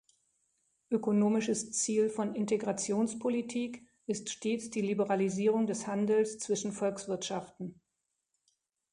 Ökonomisches 0.89 1.73
Ziel 1.73 2.09
von 2.09 2.33
Integrationspolitik 2.33 3.85
ist 4.07 4.31
stets 4.31 4.71
die 4.71 4.81
Liberalisierung 4.81 5.67
des 5.67 5.85
Handels 5.85 6.39
zwischen 6.39 6.71
Volkswirtschaften. 6.71 7.79